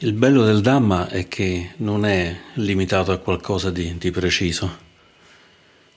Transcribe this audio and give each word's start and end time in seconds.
Il 0.00 0.12
bello 0.12 0.44
del 0.44 0.60
Dhamma 0.60 1.08
è 1.08 1.26
che 1.26 1.72
non 1.78 2.04
è 2.06 2.38
limitato 2.54 3.10
a 3.10 3.16
qualcosa 3.18 3.72
di, 3.72 3.98
di, 3.98 4.12
preciso, 4.12 4.78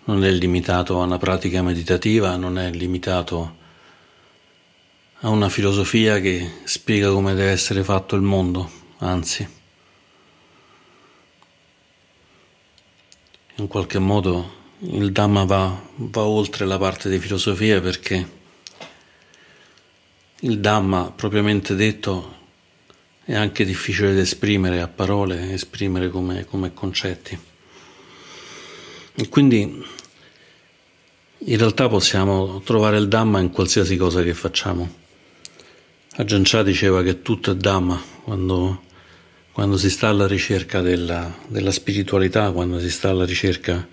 non 0.06 0.26
è 0.26 0.32
limitato 0.32 1.00
a 1.00 1.04
una 1.04 1.20
pratica 1.20 1.62
meditativa, 1.62 2.36
non 2.36 2.58
è 2.58 2.72
limitato 2.72 3.58
a 5.20 5.30
una 5.30 5.50
filosofia 5.50 6.20
che 6.20 6.50
spiega 6.64 7.12
come 7.12 7.36
deve 7.36 7.52
essere 7.52 7.84
fatto 7.84 8.16
il 8.16 8.24
mondo, 8.24 8.72
anzi, 8.98 9.48
in 13.58 13.68
qualche 13.68 14.00
modo 14.00 14.54
il 14.80 15.12
Dhamma 15.12 15.44
va, 15.44 15.80
va 15.98 16.24
oltre 16.24 16.66
la 16.66 16.80
parte 16.80 17.08
di 17.08 17.20
filosofia 17.20 17.80
perché 17.80 18.30
il 20.40 20.60
Dhamma 20.60 21.12
propriamente 21.16 21.76
detto 21.76 22.40
è 23.24 23.36
anche 23.36 23.66
difficile 23.66 24.14
da 24.14 24.22
esprimere 24.22 24.82
a 24.82 24.88
parole, 24.88 25.54
esprimere 25.54 26.10
come, 26.10 26.46
come 26.46 26.74
concetti. 26.74 27.38
E 29.14 29.30
quindi 29.30 29.86
in 31.44 31.58
realtà 31.58 31.88
possiamo 31.88 32.62
trovare 32.64 32.98
il 32.98 33.08
Dhamma 33.08 33.40
in 33.40 33.52
qualsiasi 33.52 33.96
cosa 33.98 34.24
che 34.24 34.34
facciamo. 34.34 35.00
Ajahn 36.14 36.44
Chah 36.44 36.64
diceva 36.64 37.02
che 37.04 37.22
tutto 37.22 37.52
è 37.52 37.56
Dhamma 37.56 38.02
quando, 38.24 38.84
quando 39.52 39.78
si 39.78 39.90
sta 39.90 40.10
alla 40.10 40.28
ricerca 40.28 40.82
della, 40.82 41.34
della 41.48 41.72
spiritualità, 41.72 42.52
quando 42.52 42.80
si 42.80 42.90
sta 42.90 43.10
alla 43.10 43.26
ricerca 43.26 43.88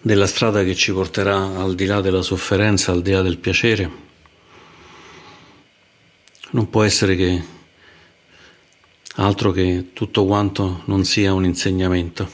della 0.00 0.26
strada 0.26 0.62
che 0.62 0.74
ci 0.74 0.92
porterà 0.92 1.58
al 1.58 1.74
di 1.74 1.86
là 1.86 2.00
della 2.00 2.22
sofferenza, 2.22 2.92
al 2.92 3.02
di 3.02 3.12
là 3.12 3.22
del 3.22 3.38
piacere. 3.38 4.05
Non 6.48 6.70
può 6.70 6.84
essere 6.84 7.16
che 7.16 7.44
altro 9.16 9.50
che 9.50 9.90
tutto 9.92 10.24
quanto 10.24 10.82
non 10.84 11.04
sia 11.04 11.32
un 11.32 11.44
insegnamento. 11.44 12.28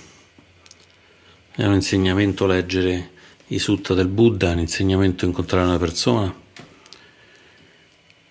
È 1.51 1.65
un 1.65 1.75
insegnamento 1.75 2.47
leggere 2.47 3.11
i 3.49 3.59
sutta 3.59 3.95
del 3.95 4.09
Buddha, 4.09 4.51
è 4.51 4.53
un 4.53 4.61
insegnamento 4.61 5.25
incontrare 5.25 5.67
una 5.67 5.79
persona, 5.79 6.35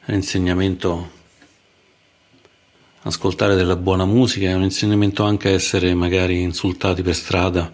è 0.03 0.11
un 0.11 0.15
insegnamento 0.15 1.19
ascoltare 3.01 3.55
della 3.55 3.75
buona 3.75 4.05
musica, 4.05 4.49
è 4.49 4.53
un 4.53 4.63
insegnamento 4.63 5.23
anche 5.23 5.49
essere 5.49 5.95
magari 5.95 6.41
insultati 6.41 7.01
per 7.01 7.15
strada 7.15 7.73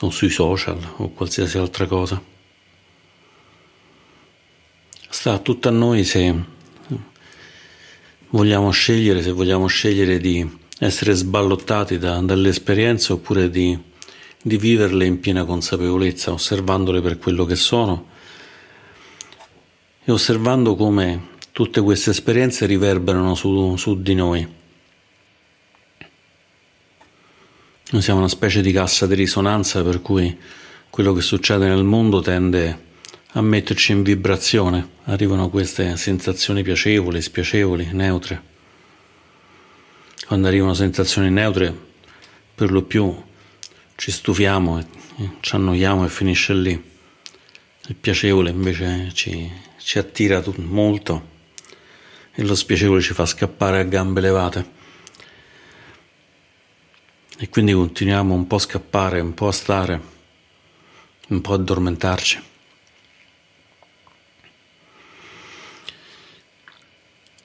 o 0.00 0.10
sui 0.10 0.30
social 0.30 0.94
o 0.96 1.10
qualsiasi 1.10 1.58
altra 1.58 1.86
cosa. 1.86 2.33
Sta 5.24 5.38
tutto 5.38 5.68
a 5.68 5.70
noi 5.70 6.04
se 6.04 6.34
vogliamo 8.28 8.70
scegliere, 8.70 9.22
se 9.22 9.30
vogliamo 9.30 9.66
scegliere 9.68 10.18
di 10.18 10.46
essere 10.80 11.14
sballottati 11.14 11.96
da, 11.96 12.20
dalle 12.20 12.50
esperienze 12.50 13.14
oppure 13.14 13.48
di, 13.48 13.74
di 14.42 14.58
viverle 14.58 15.06
in 15.06 15.20
piena 15.20 15.46
consapevolezza, 15.46 16.30
osservandole 16.30 17.00
per 17.00 17.16
quello 17.16 17.46
che 17.46 17.56
sono 17.56 18.08
e 20.04 20.12
osservando 20.12 20.74
come 20.74 21.28
tutte 21.52 21.80
queste 21.80 22.10
esperienze 22.10 22.66
riverberano 22.66 23.34
su, 23.34 23.76
su 23.76 24.02
di 24.02 24.14
noi. 24.14 24.46
Noi 27.92 28.02
siamo 28.02 28.18
una 28.18 28.28
specie 28.28 28.60
di 28.60 28.72
cassa 28.72 29.06
di 29.06 29.14
risonanza 29.14 29.82
per 29.82 30.02
cui 30.02 30.38
quello 30.90 31.14
che 31.14 31.22
succede 31.22 31.66
nel 31.66 31.84
mondo 31.84 32.20
tende 32.20 32.83
a 33.36 33.40
metterci 33.40 33.90
in 33.90 34.04
vibrazione, 34.04 34.90
arrivano 35.04 35.48
queste 35.48 35.96
sensazioni 35.96 36.62
piacevoli, 36.62 37.20
spiacevoli, 37.20 37.88
neutre. 37.90 38.52
Quando 40.24 40.46
arrivano 40.46 40.72
sensazioni 40.72 41.30
neutre, 41.30 41.76
per 42.54 42.70
lo 42.70 42.82
più 42.82 43.12
ci 43.96 44.12
stufiamo, 44.12 44.86
ci 45.40 45.54
annoiamo 45.54 46.04
e 46.04 46.08
finisce 46.08 46.54
lì. 46.54 46.92
Il 47.88 47.96
piacevole 47.96 48.50
invece 48.50 49.10
ci, 49.12 49.50
ci 49.78 49.98
attira 49.98 50.40
molto 50.58 51.32
e 52.32 52.44
lo 52.44 52.54
spiacevole 52.54 53.00
ci 53.00 53.14
fa 53.14 53.26
scappare 53.26 53.80
a 53.80 53.82
gambe 53.82 54.20
levate. 54.20 54.70
E 57.36 57.48
quindi 57.48 57.72
continuiamo 57.72 58.32
un 58.32 58.46
po' 58.46 58.56
a 58.56 58.60
scappare, 58.60 59.18
un 59.18 59.34
po' 59.34 59.48
a 59.48 59.52
stare, 59.52 60.00
un 61.30 61.40
po' 61.40 61.52
a 61.52 61.56
addormentarci. 61.56 62.52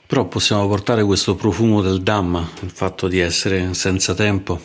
Però 0.09 0.25
possiamo 0.25 0.67
portare 0.67 1.03
questo 1.03 1.35
profumo 1.35 1.83
del 1.83 2.01
Dhamma, 2.01 2.49
il 2.61 2.71
fatto 2.71 3.07
di 3.07 3.19
essere 3.19 3.75
senza 3.75 4.15
tempo, 4.15 4.59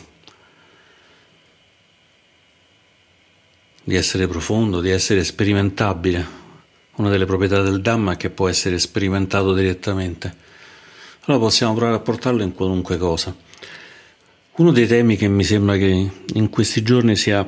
di 3.83 3.95
essere 3.95 4.25
profondo, 4.25 4.81
di 4.81 4.89
essere 4.89 5.23
sperimentabile. 5.23 6.27
Una 6.95 7.11
delle 7.11 7.27
proprietà 7.27 7.61
del 7.61 7.79
Dhamma 7.79 8.13
è 8.13 8.17
che 8.17 8.31
può 8.31 8.49
essere 8.49 8.79
sperimentato 8.79 9.53
direttamente. 9.53 10.35
Allora 11.25 11.43
possiamo 11.43 11.75
provare 11.75 11.97
a 11.97 12.01
portarlo 12.01 12.41
in 12.41 12.55
qualunque 12.55 12.97
cosa. 12.97 13.35
Uno 14.55 14.71
dei 14.71 14.87
temi 14.87 15.15
che 15.15 15.27
mi 15.27 15.43
sembra 15.43 15.77
che 15.77 16.09
in 16.33 16.49
questi 16.49 16.81
giorni 16.81 17.15
sia 17.15 17.47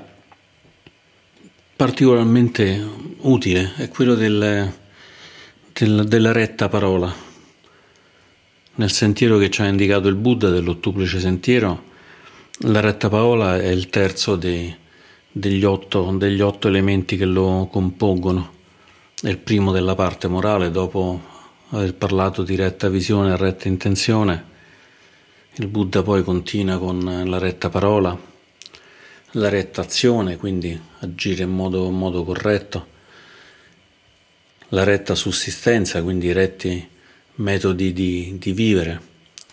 particolarmente 1.76 2.80
utile 3.22 3.74
è 3.76 3.90
quello 3.90 4.14
del, 4.14 4.72
del, 5.74 6.08
della 6.08 6.32
retta 6.32 6.70
parola. 6.70 7.27
Nel 8.78 8.92
sentiero 8.92 9.38
che 9.38 9.52
ci 9.52 9.62
ha 9.62 9.68
indicato 9.68 10.08
il 10.08 10.16
Buddha 10.16 10.50
dell'ottuplice 10.50 11.20
sentiero, 11.20 11.84
la 12.62 12.80
retta 12.80 13.10
parola 13.10 13.60
è 13.60 13.68
il 13.68 13.90
terzo 13.90 14.36
dei, 14.36 14.76
degli, 15.32 15.64
otto, 15.64 16.12
degli 16.18 16.42
otto 16.42 16.68
elementi 16.68 17.18
che 17.18 17.26
lo 17.26 17.68
compongono. 17.72 18.54
È 19.22 19.30
il 19.30 19.38
primo 19.38 19.72
della 19.72 19.96
parte 19.96 20.28
morale, 20.28 20.72
dopo 20.72 21.22
aver 21.70 21.94
parlato 21.96 22.44
di 22.44 22.56
retta 22.56 22.90
visione 22.90 23.34
e 23.34 23.38
retta 23.38 23.68
intenzione 23.68 24.56
il 25.60 25.68
Buddha 25.68 26.04
poi 26.04 26.24
continua 26.24 26.78
con 26.78 27.24
la 27.26 27.40
retta 27.40 27.70
parola, 27.70 28.16
la 29.32 29.50
retta 29.50 29.82
azione, 29.82 30.38
quindi 30.38 30.80
agire 31.00 31.44
in 31.44 31.50
modo, 31.50 31.88
in 31.88 31.96
modo 31.96 32.24
corretto, 32.24 32.88
la 34.70 34.84
retta 34.84 35.16
sussistenza, 35.16 36.04
quindi 36.04 36.32
retti 36.32 36.88
metodi 37.38 37.94
di, 37.94 38.36
di 38.40 38.52
vivere, 38.52 39.02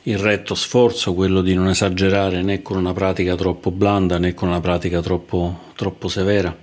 il 0.04 0.18
retto 0.18 0.54
sforzo, 0.54 1.14
quello 1.14 1.40
di 1.40 1.54
non 1.54 1.68
esagerare 1.68 2.42
né 2.42 2.60
con 2.60 2.76
una 2.76 2.92
pratica 2.92 3.34
troppo 3.34 3.70
blanda 3.70 4.18
né 4.18 4.34
con 4.34 4.48
una 4.48 4.60
pratica 4.60 5.00
troppo, 5.00 5.70
troppo 5.74 6.08
severa, 6.08 6.56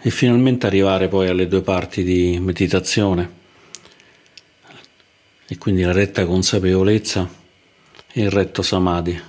e 0.00 0.10
finalmente 0.10 0.66
arrivare 0.66 1.08
poi 1.08 1.28
alle 1.28 1.48
due 1.48 1.62
parti 1.62 2.02
di 2.02 2.38
meditazione, 2.40 3.42
e 5.46 5.58
quindi 5.58 5.82
la 5.82 5.92
retta 5.92 6.24
consapevolezza 6.24 7.42
il 8.16 8.30
retto 8.30 8.62
samadhi, 8.62 9.20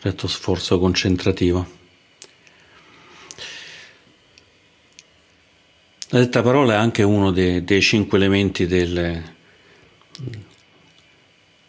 retto 0.00 0.26
sforzo 0.28 0.78
concentrativo. 0.78 1.78
La 6.12 6.18
detta 6.18 6.42
parola 6.42 6.74
è 6.74 6.76
anche 6.76 7.02
uno 7.02 7.30
dei, 7.30 7.64
dei 7.64 7.80
cinque 7.80 8.18
elementi 8.18 8.66
delle, 8.66 9.36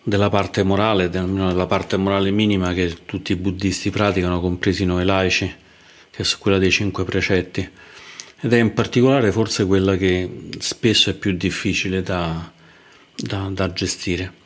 della 0.03 0.29
parte 0.29 0.63
morale, 0.63 1.09
della 1.09 1.67
parte 1.67 1.97
morale 1.97 2.31
minima 2.31 2.73
che 2.73 3.05
tutti 3.05 3.33
i 3.33 3.35
buddisti 3.35 3.89
praticano, 3.91 4.41
compresi 4.41 4.85
noi 4.85 5.05
laici, 5.05 5.53
che 6.09 6.23
è 6.23 6.25
quella 6.39 6.57
dei 6.57 6.71
cinque 6.71 7.03
precetti, 7.03 7.69
ed 8.43 8.53
è 8.53 8.57
in 8.57 8.73
particolare 8.73 9.31
forse 9.31 9.65
quella 9.65 9.95
che 9.95 10.49
spesso 10.57 11.11
è 11.11 11.13
più 11.13 11.33
difficile 11.33 12.01
da, 12.01 12.51
da, 13.15 13.49
da 13.51 13.71
gestire. 13.71 14.39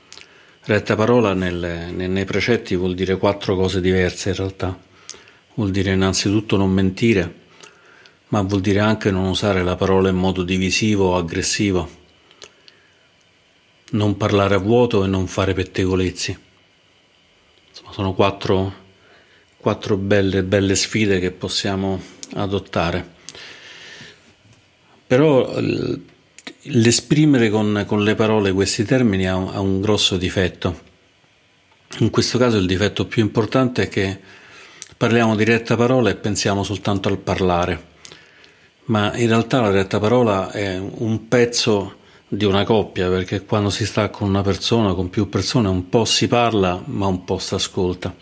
Retta 0.63 0.96
parola 0.96 1.34
nel, 1.34 1.94
nei 1.94 2.25
precetti 2.25 2.75
vuol 2.75 2.96
dire 2.96 3.18
quattro 3.18 3.56
cose 3.56 3.80
diverse 3.80 4.30
in 4.30 4.36
realtà. 4.36 4.78
Vuol 5.54 5.72
dire 5.72 5.94
innanzitutto 5.94 6.58
non 6.58 6.72
mentire, 6.72 7.34
ma 8.30 8.42
vuol 8.42 8.62
dire 8.62 8.80
anche 8.80 9.12
non 9.12 9.25
usare 9.25 9.63
la 9.63 9.75
parola 9.75 10.10
in 10.10 10.16
modo 10.16 10.44
divisivo 10.44 11.12
o 11.12 11.18
aggressivo, 11.18 11.90
non 13.96 14.18
parlare 14.18 14.56
a 14.56 14.60
vuoto 14.60 15.04
e 15.04 15.08
non 15.08 15.28
fare 15.28 15.54
pettegolezzi. 15.54 16.38
Insomma, 17.70 17.92
sono 17.92 18.14
quattro, 18.14 18.74
quattro 19.58 19.98
belle, 19.98 20.44
belle 20.44 20.76
sfide 20.76 21.20
che 21.20 21.32
possiamo 21.32 22.02
adottare. 22.34 23.14
Però 25.08 25.60
L'esprimere 26.70 27.52
con, 27.52 27.84
con, 27.86 28.04
le 28.04 28.16
parole 28.16 28.52
questi 28.52 28.86
termini 28.86 29.28
ha 29.28 29.36
un, 29.36 29.50
ha 29.54 29.60
un 29.60 29.82
grosso 29.82 30.18
difetto. 30.18 30.82
In 32.00 32.10
questo 32.10 32.40
caso 32.40 32.58
il 32.58 32.66
difetto 32.66 33.06
più 33.06 33.22
importante 33.22 33.84
è 33.84 33.88
che 33.88 34.20
parliamo 34.98 35.36
di 35.36 35.44
retta 35.44 35.76
parola 35.76 36.10
e 36.10 36.16
pensiamo 36.16 36.64
soltanto 36.64 37.08
al 37.08 37.20
parlare, 37.20 37.84
ma 38.86 39.16
in 39.16 39.28
realtà 39.28 39.62
la 39.62 39.70
retta 39.70 40.00
parola 40.00 40.52
è 40.52 40.80
un 40.80 41.28
pezzo 41.28 41.98
di 42.27 42.45
una 42.45 42.63
coppia, 42.63 43.07
perché 43.10 43.45
quando 43.45 43.69
si 43.69 43.86
sta 43.86 44.10
con 44.10 44.27
una 44.27 44.42
persona, 44.42 44.94
con 44.94 45.10
più 45.10 45.30
persone, 45.30 45.68
un 45.68 45.89
po' 45.89 46.06
si 46.06 46.27
parla, 46.27 46.81
ma 46.86 47.06
un 47.07 47.24
po' 47.24 47.38
si 47.38 47.54
ascolta. 47.54 48.13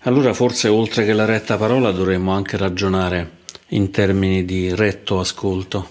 Allora 0.00 0.32
forse 0.32 0.68
oltre 0.68 1.04
che 1.04 1.12
la 1.12 1.24
retta 1.24 1.56
parola 1.56 1.90
dovremmo 1.90 2.32
anche 2.32 2.56
ragionare 2.56 3.38
in 3.70 3.90
termini 3.90 4.44
di 4.44 4.72
retto 4.74 5.18
ascolto, 5.18 5.88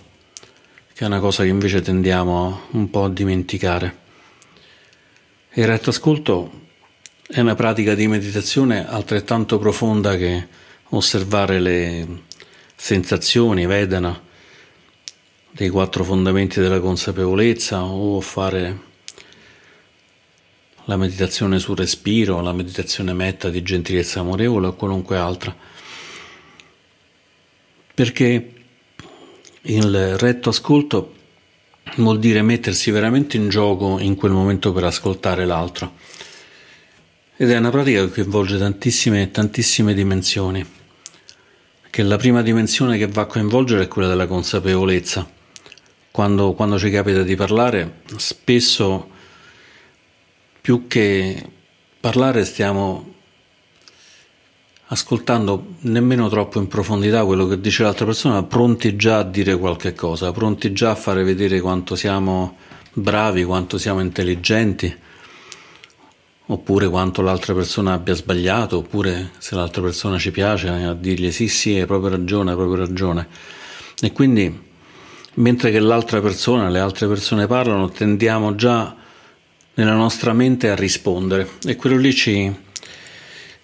che 0.94 1.03
è 1.03 1.07
una 1.07 1.19
cosa 1.19 1.44
che 1.44 1.50
invece 1.50 1.81
tendiamo 1.81 2.62
un 2.71 2.89
po' 2.89 3.03
a 3.03 3.09
dimenticare. 3.09 4.03
Il 5.56 5.68
retto 5.68 5.89
ascolto 5.89 6.63
è 7.27 7.42
una 7.42 7.56
pratica 7.56 7.94
di 7.94 8.07
meditazione 8.07 8.88
altrettanto 8.88 9.57
profonda 9.57 10.15
che 10.15 10.47
osservare 10.89 11.59
le 11.59 12.07
sensazioni, 12.75 13.65
vedana, 13.65 14.21
dei 15.56 15.69
quattro 15.69 16.04
fondamenti 16.04 16.60
della 16.60 16.81
consapevolezza 16.81 17.81
o 17.86 18.19
fare 18.19 18.80
la 20.84 20.98
meditazione 20.98 21.60
sul 21.60 21.78
respiro, 21.78 22.42
la 22.42 22.52
meditazione 22.52 23.13
metta 23.13 23.50
di 23.50 23.63
gentilezza 23.63 24.19
amorevole 24.19 24.68
o 24.68 24.74
qualunque 24.74 25.16
altra. 25.16 25.56
Perché 27.94 28.54
il 29.62 30.18
retto 30.18 30.50
ascolto 30.50 31.13
vuol 31.96 32.19
dire 32.19 32.42
mettersi 32.42 32.92
veramente 32.92 33.38
in 33.38 33.48
gioco 33.48 33.98
in 34.00 34.16
quel 34.16 34.34
momento 34.34 34.74
per 34.74 34.84
ascoltare 34.84 35.46
l'altro. 35.46 35.94
Ed 37.38 37.50
è 37.50 37.57
una 37.57 37.69
pratica 37.69 38.04
che 38.04 38.12
coinvolge 38.12 38.57
tantissime, 38.57 39.31
tantissime 39.31 39.94
dimensioni. 39.94 40.66
Che 41.90 42.04
la 42.04 42.18
prima 42.18 42.42
dimensione 42.42 42.98
che 42.98 43.07
va 43.07 43.22
a 43.22 43.25
coinvolgere 43.25 43.84
è 43.84 43.88
quella 43.88 44.10
della 44.10 44.28
consapevolezza. 44.28 45.35
Quando, 46.16 46.54
quando 46.54 46.80
ci 46.80 46.90
capita 46.90 47.24
di 47.24 47.36
parlare, 47.36 48.04
spesso 48.16 49.10
più 50.62 50.88
che 50.88 51.46
parlare 52.00 52.46
stiamo 52.46 53.16
ascoltando 54.86 55.76
nemmeno 55.82 56.30
troppo 56.30 56.60
in 56.60 56.70
profondità 56.70 57.26
quello 57.26 57.46
che 57.48 57.60
dice 57.60 57.84
l'altra 57.84 58.06
persona, 58.06 58.44
pronti 58.44 58.96
già 58.96 59.18
a 59.18 59.24
dire 59.24 59.58
qualche 59.58 59.94
cosa, 59.94 60.32
pronti 60.32 60.72
già 60.72 60.92
a 60.92 60.96
fare 60.96 61.22
vedere 61.26 61.60
quanto 61.60 61.98
siamo 61.98 62.60
bravi, 62.94 63.44
quanto 63.44 63.78
siamo 63.78 64.00
intelligenti, 64.00 64.98
oppure 66.46 66.88
quanto 66.88 67.24
l'altra 67.24 67.54
persona 67.54 67.92
abbia 67.92 68.14
sbagliato, 68.14 68.78
oppure 68.78 69.32
se 69.40 69.54
l'altra 69.56 69.82
persona 69.82 70.18
ci 70.18 70.32
piace 70.32 70.70
a 70.70 70.94
dirgli 70.94 71.30
sì 71.34 71.50
sì 71.50 71.76
hai 71.78 71.86
proprio 71.86 72.12
ragione, 72.12 72.52
hai 72.52 72.56
proprio 72.56 72.86
ragione. 72.86 73.28
E 74.00 74.14
quindi 74.14 74.65
mentre 75.36 75.72
che 75.72 75.80
l'altra 75.80 76.22
persona, 76.22 76.70
le 76.70 76.80
altre 76.80 77.08
persone 77.08 77.48
parlano, 77.48 77.90
tendiamo 77.90 78.56
già 78.56 78.96
nella 79.76 79.94
nostra 79.94 80.34
mente 80.34 80.70
a 80.70 80.76
rispondere 80.76 81.50
e 81.66 81.76
quello 81.76 81.98
lì 81.98 82.14
ci, 82.14 82.54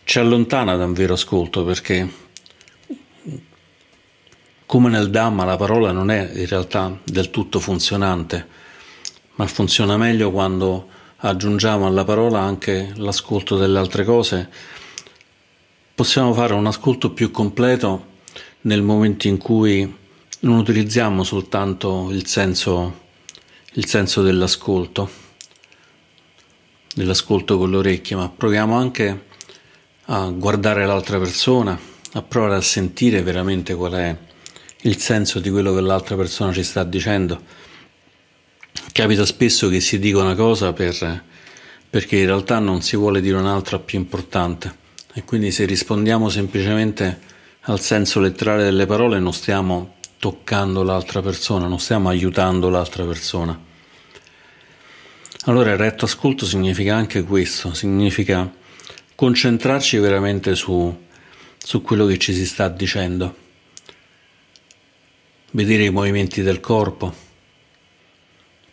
ci 0.03 0.19
allontana 0.19 0.75
da 0.75 0.85
un 0.85 0.94
vero 0.94 1.13
ascolto 1.13 1.63
perché 1.63 2.19
come 4.65 4.89
nel 4.89 5.09
Dhamma 5.09 5.44
la 5.44 5.57
parola 5.57 5.91
non 5.91 6.09
è 6.09 6.31
in 6.33 6.47
realtà 6.47 6.97
del 7.03 7.29
tutto 7.29 7.59
funzionante, 7.59 8.47
ma 9.35 9.45
funziona 9.45 9.97
meglio 9.97 10.31
quando 10.31 10.88
aggiungiamo 11.17 11.85
alla 11.85 12.06
parola 12.06 12.39
anche 12.39 12.94
l'ascolto 12.95 13.57
delle 13.57 13.77
altre 13.77 14.06
cose. 14.06 14.50
Possiamo 15.94 16.33
fare 16.33 16.53
un 16.53 16.65
ascolto 16.65 17.12
più 17.12 17.31
completo 17.31 18.06
nel 18.62 18.81
momento 18.81 19.27
in 19.27 19.38
cui 19.38 20.00
non 20.41 20.57
utilizziamo 20.57 21.23
soltanto 21.23 22.09
il 22.11 22.25
senso, 22.25 22.99
il 23.73 23.85
senso 23.85 24.23
dell'ascolto 24.23 25.21
dell'ascolto 26.93 27.57
con 27.57 27.69
le 27.69 27.77
orecchie, 27.77 28.15
ma 28.15 28.29
proviamo 28.29 28.75
anche 28.75 29.25
a 30.05 30.29
guardare 30.29 30.85
l'altra 30.85 31.17
persona, 31.19 31.79
a 32.13 32.21
provare 32.21 32.55
a 32.55 32.61
sentire 32.61 33.21
veramente 33.21 33.73
qual 33.75 33.93
è 33.93 34.17
il 34.81 34.97
senso 34.97 35.39
di 35.39 35.49
quello 35.49 35.73
che 35.73 35.81
l'altra 35.81 36.15
persona 36.15 36.51
ci 36.51 36.63
sta 36.63 36.83
dicendo. 36.83 37.41
Capita 38.91 39.25
spesso 39.25 39.69
che 39.69 39.79
si 39.79 39.99
dica 39.99 40.19
una 40.19 40.35
cosa 40.35 40.73
per, 40.73 41.23
perché 41.89 42.17
in 42.17 42.25
realtà 42.25 42.59
non 42.59 42.81
si 42.81 42.97
vuole 42.97 43.21
dire 43.21 43.38
un'altra 43.38 43.79
più 43.79 43.99
importante 43.99 44.79
e 45.13 45.23
quindi 45.23 45.51
se 45.51 45.65
rispondiamo 45.65 46.29
semplicemente 46.29 47.29
al 47.61 47.79
senso 47.79 48.19
letterale 48.19 48.63
delle 48.63 48.85
parole 48.85 49.19
non 49.19 49.33
stiamo 49.33 49.95
toccando 50.21 50.83
l'altra 50.83 51.19
persona, 51.19 51.65
non 51.65 51.79
stiamo 51.79 52.07
aiutando 52.07 52.69
l'altra 52.69 53.03
persona. 53.06 53.59
Allora 55.45 55.71
il 55.71 55.77
retto 55.77 56.06
ascolto 56.06 56.45
significa 56.45 56.95
anche 56.95 57.23
questo, 57.23 57.73
significa 57.73 58.47
concentrarci 59.15 59.97
veramente 59.97 60.53
su, 60.53 60.95
su 61.57 61.81
quello 61.81 62.06
che 62.06 62.19
ci 62.19 62.35
si 62.35 62.45
sta 62.45 62.69
dicendo, 62.69 63.35
vedere 65.53 65.85
i 65.85 65.89
movimenti 65.89 66.44
del 66.44 66.59
corpo, 66.59 67.12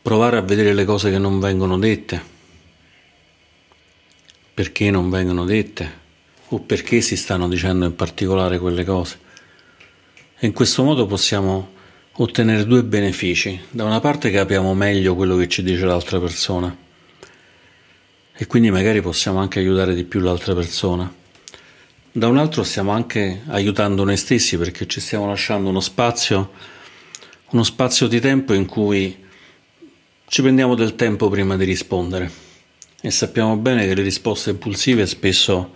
provare 0.03 0.37
a 0.37 0.43
vedere 0.43 0.75
le 0.75 0.85
cose 0.85 1.11
che 1.11 1.19
non 1.19 1.41
vengono 1.41 1.79
dette, 1.79 2.23
perché 4.53 4.91
non 4.91 5.09
vengono 5.09 5.47
dette 5.47 6.07
o 6.49 6.61
perché 6.61 7.01
si 7.01 7.17
stanno 7.17 7.49
dicendo 7.49 7.87
in 7.87 7.97
particolare 7.97 8.59
quelle 8.59 8.85
cose. 8.85 9.27
In 10.43 10.53
questo 10.53 10.85
modo 10.85 11.05
possiamo 11.07 11.71
ottenere 12.13 12.65
due 12.65 12.85
benefici. 12.85 13.61
Da 13.71 13.83
una 13.83 13.99
parte 13.99 14.31
capiamo 14.31 14.73
meglio 14.73 15.17
quello 15.17 15.37
che 15.37 15.49
ci 15.49 15.65
dice 15.65 15.85
l'altra 15.85 16.21
persona 16.21 16.77
e 18.33 18.47
quindi 18.47 18.71
magari 18.71 19.01
possiamo 19.01 19.41
anche 19.41 19.59
aiutare 19.59 19.97
di 19.97 20.05
più 20.05 20.21
l'altra 20.21 20.55
persona. 20.55 21.13
Da 22.13 22.29
un 22.29 22.39
altro 22.39 22.63
stiamo 22.63 22.93
anche 22.93 23.43
aiutando 23.49 24.05
noi 24.05 24.17
stessi 24.17 24.57
perché 24.57 24.87
ci 24.87 25.01
stiamo 25.01 25.27
lasciando 25.27 25.71
uno 25.71 25.81
spazio, 25.81 26.53
uno 27.51 27.65
spazio 27.65 28.07
di 28.07 28.21
tempo 28.21 28.53
in 28.53 28.67
cui 28.67 29.25
ci 30.29 30.41
prendiamo 30.41 30.77
del 30.77 30.95
tempo 30.95 31.29
prima 31.29 31.57
di 31.57 31.65
rispondere 31.65 32.31
e 33.01 33.11
sappiamo 33.11 33.57
bene 33.57 33.89
che 33.89 33.95
le 33.97 34.03
risposte 34.03 34.51
impulsive 34.51 35.05
spesso 35.05 35.73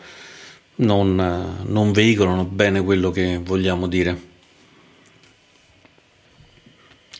non, 0.76 1.64
non 1.66 1.90
veicolano 1.90 2.44
bene 2.44 2.80
quello 2.80 3.10
che 3.10 3.40
vogliamo 3.42 3.88
dire. 3.88 4.30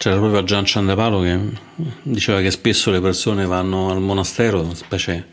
C'era 0.02 0.16
proprio 0.16 0.42
Gian 0.42 0.64
Ciandapalo 0.64 1.20
che 1.20 1.38
diceva 2.02 2.40
che 2.40 2.50
spesso 2.50 2.90
le 2.90 3.00
persone 3.00 3.46
vanno 3.46 3.88
al 3.88 4.00
monastero, 4.00 4.74
specie 4.74 5.24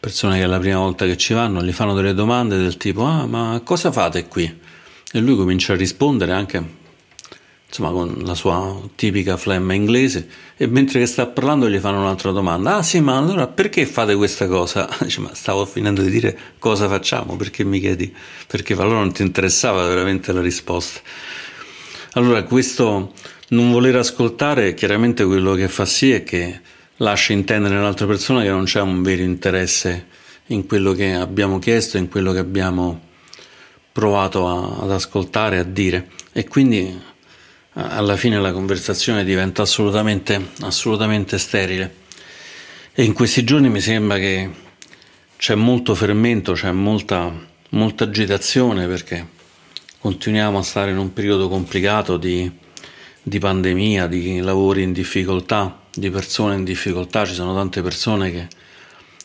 persone 0.00 0.38
che 0.38 0.42
è 0.42 0.46
la 0.46 0.58
prima 0.58 0.78
volta 0.78 1.06
che 1.06 1.16
ci 1.16 1.34
vanno, 1.34 1.62
gli 1.62 1.70
fanno 1.70 1.94
delle 1.94 2.14
domande 2.14 2.56
del 2.56 2.76
tipo 2.78 3.04
ah 3.04 3.26
ma 3.26 3.60
cosa 3.62 3.92
fate 3.92 4.26
qui? 4.26 4.58
E 5.12 5.20
lui 5.20 5.36
comincia 5.36 5.74
a 5.74 5.76
rispondere 5.76 6.32
anche 6.32 6.64
insomma 7.68 7.90
con 7.92 8.20
la 8.24 8.34
sua 8.34 8.80
tipica 8.96 9.36
flemma 9.36 9.74
inglese 9.74 10.28
e 10.56 10.66
mentre 10.66 11.06
sta 11.06 11.26
parlando 11.26 11.70
gli 11.70 11.78
fanno 11.78 12.00
un'altra 12.00 12.32
domanda 12.32 12.78
ah 12.78 12.82
sì 12.82 12.98
ma 12.98 13.16
allora 13.16 13.46
perché 13.46 13.86
fate 13.86 14.16
questa 14.16 14.48
cosa? 14.48 14.88
Dice 14.98 15.20
ma 15.20 15.32
stavo 15.32 15.64
finendo 15.64 16.02
di 16.02 16.10
dire 16.10 16.36
cosa 16.58 16.88
facciamo 16.88 17.36
perché 17.36 17.62
mi 17.62 17.78
chiedi 17.78 18.12
perché 18.48 18.72
allora 18.72 18.98
non 18.98 19.12
ti 19.12 19.22
interessava 19.22 19.86
veramente 19.86 20.32
la 20.32 20.40
risposta 20.40 21.02
allora 22.14 22.42
questo 22.42 23.12
non 23.48 23.70
voler 23.70 23.96
ascoltare 23.96 24.74
chiaramente 24.74 25.24
quello 25.24 25.54
che 25.54 25.68
fa 25.68 25.84
sì 25.84 26.12
è 26.12 26.22
che 26.22 26.60
lascia 26.96 27.32
intendere 27.32 27.76
all'altra 27.76 28.06
persona 28.06 28.42
che 28.42 28.50
non 28.50 28.64
c'è 28.64 28.80
un 28.80 29.02
vero 29.02 29.22
interesse 29.22 30.06
in 30.46 30.66
quello 30.66 30.92
che 30.92 31.14
abbiamo 31.14 31.58
chiesto, 31.58 31.96
in 31.96 32.08
quello 32.08 32.32
che 32.32 32.38
abbiamo 32.38 33.06
provato 33.92 34.46
a, 34.46 34.82
ad 34.82 34.90
ascoltare, 34.90 35.58
a 35.58 35.64
dire 35.64 36.10
e 36.32 36.46
quindi 36.46 37.00
alla 37.72 38.16
fine 38.16 38.40
la 38.40 38.52
conversazione 38.52 39.24
diventa 39.24 39.62
assolutamente, 39.62 40.50
assolutamente 40.60 41.38
sterile. 41.38 42.06
E 42.92 43.04
in 43.04 43.12
questi 43.12 43.44
giorni 43.44 43.68
mi 43.68 43.80
sembra 43.80 44.18
che 44.18 44.50
c'è 45.36 45.54
molto 45.54 45.94
fermento, 45.94 46.52
c'è 46.52 46.72
molta, 46.72 47.32
molta 47.70 48.04
agitazione 48.04 48.86
perché 48.88 49.26
continuiamo 50.00 50.58
a 50.58 50.62
stare 50.62 50.90
in 50.90 50.98
un 50.98 51.12
periodo 51.12 51.48
complicato 51.48 52.16
di 52.16 52.50
di 53.28 53.38
pandemia, 53.38 54.06
di 54.06 54.40
lavori 54.40 54.82
in 54.82 54.92
difficoltà, 54.92 55.82
di 55.94 56.10
persone 56.10 56.54
in 56.54 56.64
difficoltà, 56.64 57.26
ci 57.26 57.34
sono 57.34 57.54
tante 57.54 57.82
persone 57.82 58.30
che 58.30 58.48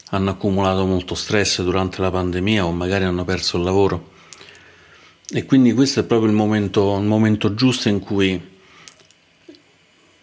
hanno 0.09 0.31
accumulato 0.31 0.85
molto 0.85 1.15
stress 1.15 1.61
durante 1.61 2.01
la 2.01 2.11
pandemia 2.11 2.65
o 2.65 2.71
magari 2.71 3.05
hanno 3.05 3.23
perso 3.23 3.57
il 3.57 3.63
lavoro. 3.63 4.11
E 5.31 5.45
quindi 5.45 5.73
questo 5.73 6.01
è 6.01 6.03
proprio 6.03 6.29
il 6.29 6.35
momento, 6.35 6.97
il 6.97 7.05
momento 7.05 7.55
giusto 7.55 7.89
in 7.89 7.99
cui 7.99 8.51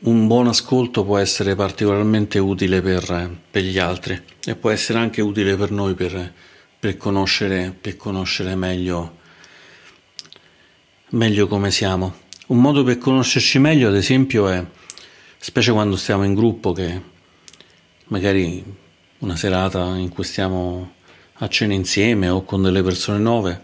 un 0.00 0.26
buon 0.26 0.46
ascolto 0.46 1.04
può 1.04 1.18
essere 1.18 1.54
particolarmente 1.54 2.38
utile 2.38 2.80
per, 2.80 3.38
per, 3.50 3.62
gli 3.62 3.78
altri 3.78 4.20
e 4.44 4.54
può 4.54 4.70
essere 4.70 4.98
anche 4.98 5.20
utile 5.20 5.56
per 5.56 5.70
noi 5.70 5.94
per, 5.94 6.32
per, 6.78 6.96
conoscere, 6.96 7.76
per 7.78 7.96
conoscere 7.96 8.54
meglio, 8.54 9.18
meglio 11.10 11.48
come 11.48 11.70
siamo. 11.70 12.28
Un 12.50 12.58
modo 12.60 12.82
per 12.82 12.98
conoscerci 12.98 13.60
meglio, 13.60 13.86
ad 13.86 13.94
esempio, 13.94 14.48
è 14.48 14.64
specie 15.38 15.70
quando 15.70 15.94
stiamo 15.94 16.24
in 16.24 16.34
gruppo 16.34 16.72
che 16.72 17.00
magari 18.06 18.64
una 19.18 19.36
serata 19.36 19.94
in 19.94 20.08
cui 20.08 20.24
stiamo 20.24 20.94
a 21.34 21.48
cena 21.48 21.74
insieme 21.74 22.28
o 22.28 22.42
con 22.42 22.60
delle 22.60 22.82
persone 22.82 23.18
nuove, 23.18 23.62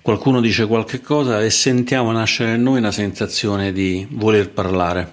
qualcuno 0.00 0.40
dice 0.40 0.68
qualche 0.68 1.00
cosa 1.00 1.42
e 1.42 1.50
sentiamo 1.50 2.12
nascere 2.12 2.54
in 2.54 2.62
noi 2.62 2.78
una 2.78 2.92
sensazione 2.92 3.72
di 3.72 4.06
voler 4.08 4.48
parlare. 4.50 5.12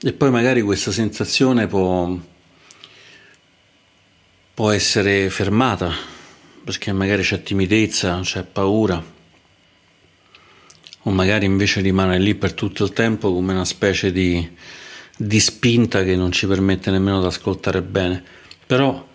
E 0.00 0.12
poi 0.12 0.30
magari 0.30 0.62
questa 0.62 0.92
sensazione 0.92 1.66
può, 1.66 2.16
può 4.54 4.70
essere 4.70 5.28
fermata, 5.28 5.92
perché 6.62 6.92
magari 6.92 7.22
c'è 7.24 7.42
timidezza, 7.42 8.20
c'è 8.20 8.44
paura, 8.44 9.16
o 11.08 11.10
magari 11.10 11.46
invece 11.46 11.80
rimane 11.80 12.18
lì 12.18 12.34
per 12.34 12.52
tutto 12.52 12.84
il 12.84 12.92
tempo 12.92 13.32
come 13.32 13.54
una 13.54 13.64
specie 13.64 14.12
di, 14.12 14.46
di 15.16 15.40
spinta 15.40 16.04
che 16.04 16.14
non 16.14 16.30
ci 16.32 16.46
permette 16.46 16.90
nemmeno 16.90 17.20
di 17.20 17.26
ascoltare 17.26 17.80
bene. 17.80 18.22
Però 18.66 19.06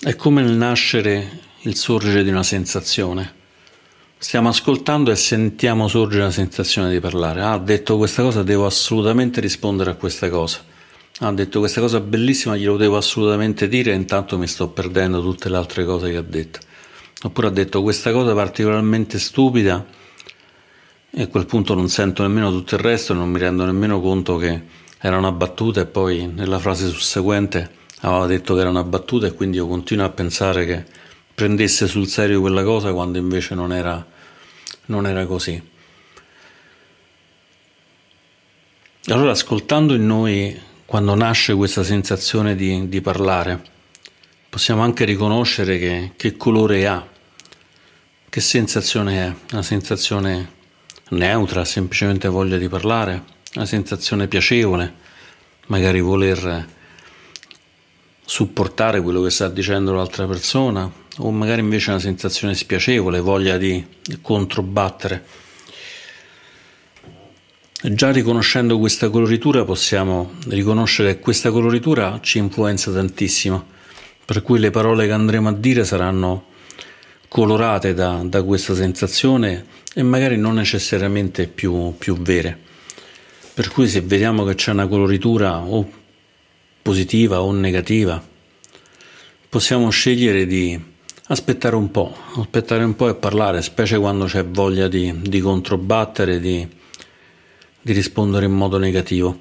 è 0.00 0.16
come 0.16 0.42
il 0.42 0.50
nascere, 0.50 1.40
il 1.62 1.76
sorgere 1.76 2.24
di 2.24 2.30
una 2.30 2.42
sensazione. 2.42 3.42
Stiamo 4.18 4.48
ascoltando 4.48 5.12
e 5.12 5.16
sentiamo 5.16 5.86
sorgere 5.86 6.24
la 6.24 6.30
sensazione 6.32 6.90
di 6.90 6.98
parlare. 6.98 7.42
Ah, 7.42 7.52
ha 7.52 7.58
detto 7.58 7.96
questa 7.96 8.22
cosa, 8.22 8.42
devo 8.42 8.66
assolutamente 8.66 9.40
rispondere 9.40 9.90
a 9.90 9.94
questa 9.94 10.28
cosa. 10.28 10.64
Ha 11.20 11.32
detto 11.32 11.60
questa 11.60 11.80
cosa 11.80 12.00
bellissima, 12.00 12.56
glielo 12.56 12.76
devo 12.76 12.96
assolutamente 12.96 13.68
dire 13.68 13.92
e 13.92 13.94
intanto 13.94 14.36
mi 14.36 14.48
sto 14.48 14.68
perdendo 14.68 15.22
tutte 15.22 15.48
le 15.48 15.56
altre 15.56 15.84
cose 15.84 16.10
che 16.10 16.16
ha 16.16 16.22
detto. 16.22 16.58
Oppure 17.22 17.46
ha 17.46 17.50
detto 17.50 17.82
questa 17.82 18.10
cosa 18.10 18.34
particolarmente 18.34 19.20
stupida 19.20 20.02
e 21.16 21.22
a 21.22 21.28
quel 21.28 21.46
punto 21.46 21.74
non 21.74 21.88
sento 21.88 22.22
nemmeno 22.22 22.50
tutto 22.50 22.74
il 22.74 22.80
resto 22.80 23.12
e 23.12 23.16
non 23.16 23.30
mi 23.30 23.38
rendo 23.38 23.64
nemmeno 23.64 24.00
conto 24.00 24.36
che 24.36 24.62
era 24.98 25.16
una 25.16 25.30
battuta 25.30 25.80
e 25.80 25.86
poi 25.86 26.26
nella 26.26 26.58
frase 26.58 26.88
susseguente 26.88 27.82
aveva 28.00 28.26
detto 28.26 28.54
che 28.54 28.60
era 28.60 28.70
una 28.70 28.82
battuta 28.82 29.28
e 29.28 29.34
quindi 29.34 29.58
io 29.58 29.68
continuo 29.68 30.04
a 30.04 30.10
pensare 30.10 30.66
che 30.66 30.84
prendesse 31.32 31.86
sul 31.86 32.08
serio 32.08 32.40
quella 32.40 32.64
cosa 32.64 32.92
quando 32.92 33.18
invece 33.18 33.54
non 33.54 33.72
era, 33.72 34.04
non 34.86 35.06
era 35.06 35.24
così. 35.24 35.70
Allora 39.06 39.30
ascoltando 39.30 39.94
in 39.94 40.06
noi 40.06 40.60
quando 40.84 41.14
nasce 41.14 41.54
questa 41.54 41.84
sensazione 41.84 42.56
di, 42.56 42.88
di 42.88 43.00
parlare, 43.00 43.62
possiamo 44.48 44.82
anche 44.82 45.04
riconoscere 45.04 45.78
che, 45.78 46.12
che 46.16 46.36
colore 46.36 46.86
ha, 46.88 47.06
che 48.28 48.40
sensazione 48.40 49.26
è, 49.26 49.34
una 49.52 49.62
sensazione 49.62 50.62
neutra, 51.10 51.64
semplicemente 51.64 52.28
voglia 52.28 52.56
di 52.56 52.68
parlare, 52.68 53.22
una 53.54 53.66
sensazione 53.66 54.26
piacevole, 54.26 54.92
magari 55.66 56.00
voler 56.00 56.66
supportare 58.24 59.00
quello 59.02 59.22
che 59.22 59.30
sta 59.30 59.48
dicendo 59.48 59.92
l'altra 59.92 60.26
persona 60.26 60.90
o 61.18 61.30
magari 61.30 61.60
invece 61.60 61.90
una 61.90 62.00
sensazione 62.00 62.54
spiacevole, 62.54 63.20
voglia 63.20 63.56
di 63.56 63.84
controbattere. 64.20 65.42
Già 67.82 68.10
riconoscendo 68.10 68.78
questa 68.78 69.10
coloritura 69.10 69.64
possiamo 69.64 70.32
riconoscere 70.48 71.16
che 71.16 71.20
questa 71.20 71.50
coloritura 71.50 72.18
ci 72.22 72.38
influenza 72.38 72.90
tantissimo, 72.90 73.66
per 74.24 74.40
cui 74.42 74.58
le 74.58 74.70
parole 74.70 75.06
che 75.06 75.12
andremo 75.12 75.50
a 75.50 75.52
dire 75.52 75.84
saranno 75.84 76.46
colorate 77.34 77.94
da, 77.94 78.22
da 78.24 78.44
questa 78.44 78.76
sensazione 78.76 79.66
e 79.92 80.04
magari 80.04 80.36
non 80.36 80.54
necessariamente 80.54 81.48
più, 81.48 81.92
più 81.98 82.16
vere. 82.16 82.56
Per 83.52 83.72
cui 83.72 83.88
se 83.88 84.02
vediamo 84.02 84.44
che 84.44 84.54
c'è 84.54 84.70
una 84.70 84.86
coloritura 84.86 85.58
o 85.58 85.84
positiva 86.80 87.42
o 87.42 87.50
negativa, 87.50 88.24
possiamo 89.48 89.90
scegliere 89.90 90.46
di 90.46 90.80
aspettare 91.26 91.74
un 91.74 91.90
po', 91.90 92.16
aspettare 92.36 92.84
un 92.84 92.94
po' 92.94 93.08
e 93.08 93.16
parlare, 93.16 93.62
specie 93.62 93.98
quando 93.98 94.26
c'è 94.26 94.44
voglia 94.44 94.86
di, 94.86 95.12
di 95.20 95.40
controbattere, 95.40 96.38
di, 96.38 96.64
di, 97.80 97.92
rispondere 97.92 98.46
in 98.46 98.52
modo 98.52 98.78
negativo. 98.78 99.36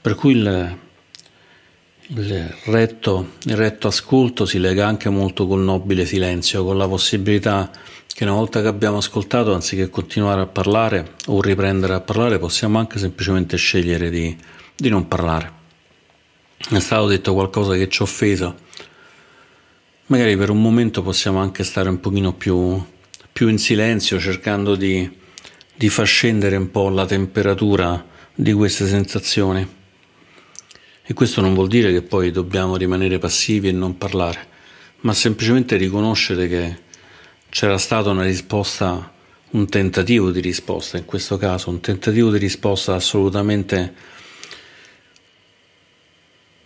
Per 0.00 0.14
cui 0.14 0.32
il, 0.32 0.78
il, 2.08 2.54
retto, 2.64 3.32
il 3.44 3.56
retto 3.56 3.88
ascolto 3.88 4.46
si 4.46 4.58
lega 4.58 4.86
anche 4.86 5.08
molto 5.08 5.46
col 5.46 5.60
nobile 5.60 6.06
silenzio, 6.06 6.64
con 6.64 6.76
la 6.76 6.88
possibilità 6.88 7.70
che 8.06 8.24
una 8.24 8.32
volta 8.32 8.62
che 8.62 8.68
abbiamo 8.68 8.98
ascoltato, 8.98 9.52
anziché 9.52 9.90
continuare 9.90 10.40
a 10.40 10.46
parlare 10.46 11.14
o 11.26 11.40
riprendere 11.40 11.94
a 11.94 12.00
parlare, 12.00 12.38
possiamo 12.38 12.78
anche 12.78 12.98
semplicemente 12.98 13.56
scegliere 13.56 14.10
di, 14.10 14.36
di 14.74 14.88
non 14.88 15.06
parlare 15.06 15.56
è 16.70 16.80
stato 16.80 17.06
detto 17.06 17.32
qualcosa 17.32 17.74
che 17.74 17.88
ci 17.88 18.02
ha 18.02 18.04
offeso, 18.04 18.56
magari 20.06 20.36
per 20.36 20.50
un 20.50 20.60
momento 20.60 21.02
possiamo 21.02 21.38
anche 21.38 21.62
stare 21.62 21.88
un 21.88 22.00
pochino 22.00 22.32
più, 22.32 22.82
più 23.32 23.48
in 23.48 23.58
silenzio 23.58 24.18
cercando 24.18 24.74
di, 24.74 25.08
di 25.74 25.88
far 25.88 26.06
scendere 26.06 26.56
un 26.56 26.70
po' 26.70 26.88
la 26.88 27.06
temperatura 27.06 28.04
di 28.34 28.52
queste 28.52 28.86
sensazioni. 28.86 29.84
E 31.08 31.14
questo 31.14 31.40
non 31.40 31.54
vuol 31.54 31.68
dire 31.68 31.92
che 31.92 32.02
poi 32.02 32.32
dobbiamo 32.32 32.76
rimanere 32.76 33.18
passivi 33.18 33.68
e 33.68 33.72
non 33.72 33.96
parlare, 33.96 34.44
ma 35.02 35.12
semplicemente 35.12 35.76
riconoscere 35.76 36.48
che 36.48 36.76
c'era 37.48 37.78
stata 37.78 38.10
una 38.10 38.24
risposta, 38.24 39.12
un 39.50 39.68
tentativo 39.68 40.32
di 40.32 40.40
risposta, 40.40 40.96
in 40.96 41.04
questo 41.04 41.36
caso 41.36 41.70
un 41.70 41.78
tentativo 41.78 42.30
di 42.30 42.38
risposta 42.38 42.94
assolutamente 42.94 43.94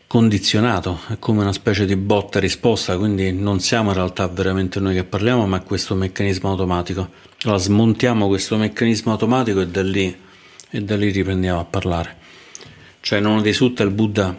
condizionato, 0.07 1.01
è 1.09 1.19
come 1.19 1.43
una 1.43 1.53
specie 1.53 1.85
di 1.85 1.95
botta 1.95 2.41
risposta, 2.41 2.97
quindi 2.97 3.33
non 3.33 3.61
siamo 3.61 3.91
in 3.91 3.97
realtà 3.97 4.27
veramente 4.27 4.81
noi 4.81 4.95
che 4.95 5.05
parliamo, 5.05 5.47
ma 5.47 5.59
è 5.59 5.63
questo 5.63 5.95
meccanismo 5.95 6.49
automatico. 6.49 7.11
Allora 7.43 7.59
smontiamo 7.59 8.27
questo 8.27 8.57
meccanismo 8.57 9.13
automatico 9.13 9.61
e 9.61 9.69
da 9.69 9.83
lì, 9.83 10.17
e 10.71 10.81
da 10.81 10.97
lì 10.97 11.11
riprendiamo 11.11 11.61
a 11.61 11.65
parlare. 11.65 12.20
Cioè 13.01 13.19
in 13.19 13.27
uno 13.27 13.41
dei 13.41 13.53
sutta 13.53 13.83
il 13.83 13.91
Buddha, 13.91 14.37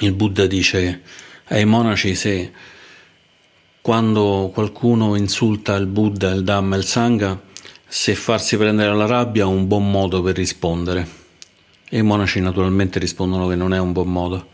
il 0.00 0.12
Buddha 0.12 0.46
dice 0.46 1.02
ai 1.48 1.64
monaci 1.64 2.14
se 2.14 2.52
quando 3.80 4.50
qualcuno 4.52 5.16
insulta 5.16 5.74
il 5.74 5.86
Buddha, 5.86 6.30
il 6.30 6.44
Dhamma 6.44 6.76
il 6.76 6.84
Sangha, 6.84 7.40
se 7.86 8.14
farsi 8.14 8.56
prendere 8.56 8.90
alla 8.90 9.06
rabbia 9.06 9.42
è 9.42 9.46
un 9.46 9.66
buon 9.66 9.90
modo 9.90 10.22
per 10.22 10.36
rispondere. 10.36 11.18
E 11.88 11.98
i 11.98 12.02
monaci 12.02 12.40
naturalmente 12.40 13.00
rispondono 13.00 13.48
che 13.48 13.56
non 13.56 13.74
è 13.74 13.78
un 13.78 13.92
buon 13.92 14.12
modo. 14.12 14.48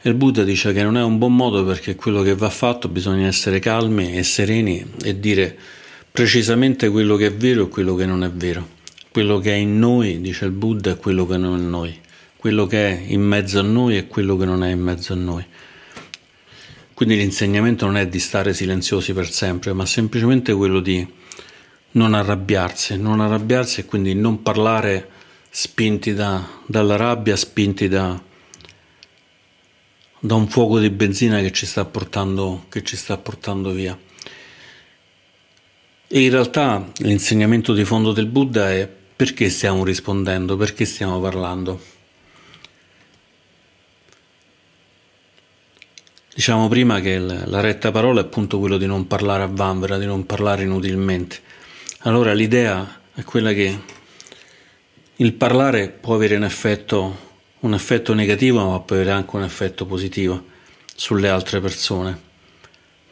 E 0.00 0.08
il 0.08 0.14
Buddha 0.14 0.42
dice 0.42 0.72
che 0.72 0.82
non 0.82 0.96
è 0.96 1.02
un 1.02 1.18
buon 1.18 1.36
modo 1.36 1.64
perché 1.64 1.96
quello 1.96 2.22
che 2.22 2.34
va 2.34 2.48
fatto 2.48 2.88
bisogna 2.88 3.26
essere 3.26 3.58
calmi 3.58 4.14
e 4.14 4.22
sereni 4.22 4.84
e 5.04 5.20
dire 5.20 5.56
precisamente 6.10 6.88
quello 6.88 7.16
che 7.16 7.26
è 7.26 7.32
vero 7.32 7.64
e 7.64 7.68
quello 7.68 7.94
che 7.94 8.06
non 8.06 8.24
è 8.24 8.30
vero. 8.30 8.80
Quello 9.10 9.38
che 9.38 9.52
è 9.52 9.56
in 9.56 9.78
noi, 9.78 10.20
dice 10.22 10.46
il 10.46 10.52
Buddha, 10.52 10.92
è 10.92 10.96
quello 10.96 11.26
che 11.26 11.36
non 11.36 11.56
è 11.56 11.58
in 11.58 11.68
noi. 11.68 12.00
Quello 12.42 12.66
che 12.66 12.88
è 12.88 13.02
in 13.06 13.20
mezzo 13.20 13.60
a 13.60 13.62
noi 13.62 13.94
è 13.94 14.08
quello 14.08 14.36
che 14.36 14.44
non 14.44 14.64
è 14.64 14.72
in 14.72 14.80
mezzo 14.80 15.12
a 15.12 15.16
noi. 15.16 15.46
Quindi 16.92 17.14
l'insegnamento 17.14 17.86
non 17.86 17.96
è 17.96 18.08
di 18.08 18.18
stare 18.18 18.52
silenziosi 18.52 19.12
per 19.12 19.30
sempre, 19.30 19.72
ma 19.72 19.86
semplicemente 19.86 20.52
quello 20.52 20.80
di 20.80 21.06
non 21.92 22.14
arrabbiarsi, 22.14 22.98
non 22.98 23.20
arrabbiarsi 23.20 23.78
e 23.78 23.84
quindi 23.84 24.16
non 24.16 24.42
parlare 24.42 25.08
spinti 25.50 26.14
da, 26.14 26.44
dalla 26.66 26.96
rabbia, 26.96 27.36
spinti 27.36 27.86
da, 27.86 28.20
da, 30.18 30.34
un 30.34 30.48
fuoco 30.48 30.80
di 30.80 30.90
benzina 30.90 31.38
che 31.38 31.52
ci, 31.52 31.64
sta 31.64 31.84
portando, 31.84 32.64
che 32.68 32.82
ci 32.82 32.96
sta 32.96 33.18
portando 33.18 33.70
via. 33.70 33.96
E 36.08 36.20
in 36.20 36.30
realtà 36.32 36.90
l'insegnamento 36.96 37.72
di 37.72 37.84
fondo 37.84 38.10
del 38.10 38.26
Buddha 38.26 38.72
è 38.72 38.90
perché 39.14 39.48
stiamo 39.48 39.84
rispondendo, 39.84 40.56
perché 40.56 40.84
stiamo 40.84 41.20
parlando. 41.20 42.00
Diciamo 46.34 46.66
prima 46.68 47.00
che 47.00 47.18
la 47.18 47.60
retta 47.60 47.90
parola 47.90 48.22
è 48.22 48.24
appunto 48.24 48.58
quello 48.58 48.78
di 48.78 48.86
non 48.86 49.06
parlare 49.06 49.42
a 49.42 49.48
vanvera, 49.50 49.98
di 49.98 50.06
non 50.06 50.24
parlare 50.24 50.62
inutilmente. 50.62 51.38
Allora 52.04 52.32
l'idea 52.32 53.00
è 53.14 53.22
quella 53.22 53.52
che 53.52 53.78
il 55.16 55.34
parlare 55.34 55.90
può 55.90 56.14
avere 56.14 56.36
un 56.36 56.44
effetto, 56.44 57.18
un 57.60 57.74
effetto 57.74 58.14
negativo, 58.14 58.66
ma 58.70 58.80
può 58.80 58.96
avere 58.96 59.10
anche 59.10 59.36
un 59.36 59.42
effetto 59.42 59.84
positivo 59.84 60.42
sulle 60.94 61.28
altre 61.28 61.60
persone. 61.60 62.18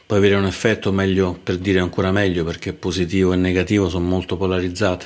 Può 0.07 0.17
avere 0.17 0.33
un 0.33 0.47
effetto 0.47 0.91
meglio, 0.91 1.39
per 1.41 1.59
dire 1.59 1.79
ancora 1.79 2.11
meglio, 2.11 2.43
perché 2.43 2.73
positivo 2.73 3.33
e 3.33 3.35
negativo 3.35 3.87
sono 3.87 4.07
molto 4.07 4.35
polarizzate. 4.35 5.05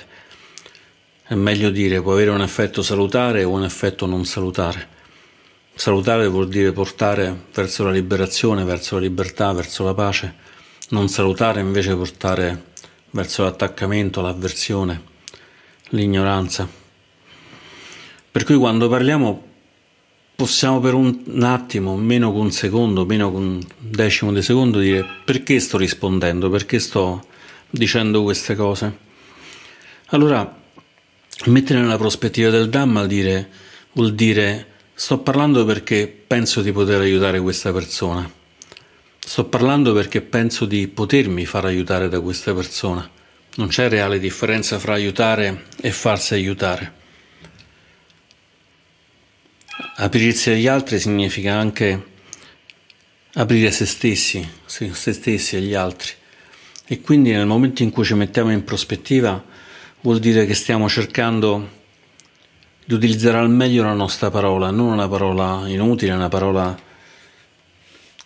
È 1.27 1.35
meglio 1.35 1.69
dire 1.69 2.01
può 2.01 2.13
avere 2.13 2.29
un 2.29 2.41
effetto 2.41 2.81
salutare 2.81 3.43
o 3.43 3.49
un 3.49 3.65
effetto 3.65 4.05
non 4.05 4.23
salutare. 4.23 4.93
Salutare 5.77 6.25
vuol 6.29 6.47
dire 6.47 6.71
portare 6.71 7.47
verso 7.53 7.83
la 7.83 7.91
liberazione, 7.91 8.63
verso 8.63 8.95
la 8.95 9.01
libertà, 9.01 9.51
verso 9.51 9.83
la 9.83 9.93
pace. 9.93 10.33
Non 10.89 11.09
salutare 11.09 11.59
invece 11.59 11.93
portare 11.95 12.71
verso 13.11 13.43
l'attaccamento, 13.43 14.21
l'avversione, 14.21 15.03
l'ignoranza. 15.89 16.67
Per 18.31 18.43
cui 18.45 18.55
quando 18.55 18.87
parliamo 18.87 19.43
possiamo 20.33 20.79
per 20.79 20.93
un 20.93 21.43
attimo, 21.43 21.97
meno 21.97 22.31
che 22.31 22.39
un 22.39 22.51
secondo, 22.51 23.05
meno 23.05 23.29
che 23.29 23.37
un 23.37 23.61
decimo 23.77 24.31
di 24.31 24.41
secondo 24.41 24.79
dire 24.79 25.05
perché 25.25 25.59
sto 25.59 25.77
rispondendo, 25.77 26.49
perché 26.49 26.79
sto 26.79 27.27
dicendo 27.69 28.23
queste 28.23 28.55
cose. 28.55 28.97
Allora, 30.07 30.57
mettere 31.47 31.81
nella 31.81 31.97
prospettiva 31.97 32.49
del 32.49 32.69
Dhamma 32.69 33.05
dire, 33.05 33.49
vuol 33.91 34.15
dire 34.15 34.73
sto 34.97 35.19
parlando 35.19 35.65
perché 35.65 36.07
penso 36.07 36.61
di 36.61 36.71
poter 36.71 37.01
aiutare 37.01 37.41
questa 37.41 37.73
persona. 37.73 38.31
Sto 39.19 39.43
parlando 39.45 39.93
perché 39.93 40.21
penso 40.21 40.65
di 40.65 40.87
potermi 40.87 41.45
far 41.45 41.65
aiutare 41.65 42.07
da 42.07 42.21
questa 42.21 42.53
persona. 42.53 43.07
Non 43.55 43.67
c'è 43.67 43.89
reale 43.89 44.19
differenza 44.19 44.79
fra 44.79 44.93
aiutare 44.93 45.65
e 45.81 45.91
farsi 45.91 46.33
aiutare. 46.33 47.03
Aprirsi 49.97 50.51
agli 50.51 50.67
altri 50.67 50.99
significa 50.99 51.55
anche 51.55 52.13
aprire 53.33 53.71
se 53.71 53.85
stessi, 53.85 54.47
se 54.65 54.93
stessi 54.93 55.57
agli 55.57 55.73
altri. 55.73 56.11
E 56.85 57.01
quindi 57.01 57.31
nel 57.31 57.45
momento 57.45 57.83
in 57.83 57.89
cui 57.89 58.05
ci 58.05 58.13
mettiamo 58.13 58.51
in 58.51 58.63
prospettiva 58.63 59.43
vuol 60.01 60.19
dire 60.19 60.45
che 60.45 60.53
stiamo 60.53 60.87
cercando 60.87 61.83
di 62.85 62.93
utilizzare 62.93 63.37
al 63.37 63.49
meglio 63.49 63.83
la 63.83 63.93
nostra 63.93 64.29
parola, 64.29 64.69
non 64.69 64.93
una 64.93 65.07
parola 65.07 65.63
inutile, 65.67 66.13
una 66.13 66.29
parola 66.29 66.77